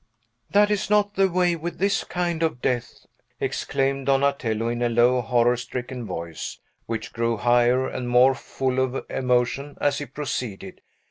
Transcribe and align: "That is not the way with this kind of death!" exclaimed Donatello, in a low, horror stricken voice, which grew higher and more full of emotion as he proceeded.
"That 0.49 0.71
is 0.71 0.89
not 0.89 1.13
the 1.13 1.29
way 1.29 1.55
with 1.55 1.77
this 1.77 2.03
kind 2.03 2.41
of 2.41 2.59
death!" 2.59 3.05
exclaimed 3.39 4.07
Donatello, 4.07 4.67
in 4.67 4.81
a 4.81 4.89
low, 4.89 5.21
horror 5.21 5.55
stricken 5.55 6.07
voice, 6.07 6.57
which 6.87 7.13
grew 7.13 7.37
higher 7.37 7.87
and 7.87 8.09
more 8.09 8.33
full 8.33 8.79
of 8.79 9.05
emotion 9.11 9.77
as 9.79 9.99
he 9.99 10.07
proceeded. 10.07 10.81